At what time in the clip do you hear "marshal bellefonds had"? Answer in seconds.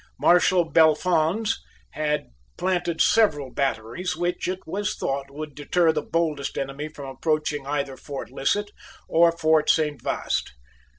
0.17-2.29